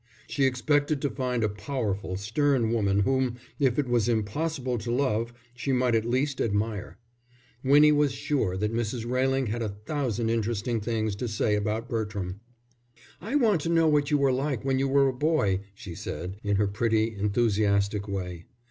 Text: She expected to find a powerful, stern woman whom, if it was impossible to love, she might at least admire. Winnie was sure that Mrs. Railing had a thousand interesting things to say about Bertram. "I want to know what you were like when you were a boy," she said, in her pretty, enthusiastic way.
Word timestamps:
She 0.27 0.45
expected 0.45 0.99
to 1.03 1.11
find 1.11 1.43
a 1.43 1.47
powerful, 1.47 2.17
stern 2.17 2.71
woman 2.73 3.01
whom, 3.01 3.35
if 3.59 3.77
it 3.77 3.87
was 3.87 4.09
impossible 4.09 4.79
to 4.79 4.91
love, 4.91 5.31
she 5.53 5.71
might 5.71 5.93
at 5.93 6.05
least 6.05 6.41
admire. 6.41 6.97
Winnie 7.63 7.91
was 7.91 8.11
sure 8.11 8.57
that 8.57 8.73
Mrs. 8.73 9.07
Railing 9.07 9.45
had 9.45 9.61
a 9.61 9.69
thousand 9.69 10.31
interesting 10.31 10.81
things 10.81 11.15
to 11.17 11.27
say 11.27 11.53
about 11.53 11.87
Bertram. 11.87 12.39
"I 13.21 13.35
want 13.35 13.61
to 13.61 13.69
know 13.69 13.87
what 13.87 14.09
you 14.09 14.17
were 14.17 14.33
like 14.33 14.65
when 14.65 14.79
you 14.79 14.87
were 14.87 15.07
a 15.07 15.13
boy," 15.13 15.59
she 15.75 15.93
said, 15.93 16.37
in 16.43 16.55
her 16.55 16.67
pretty, 16.67 17.15
enthusiastic 17.15 18.07
way. 18.07 18.45